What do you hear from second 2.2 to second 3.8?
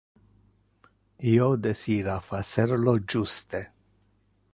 facer lo juste.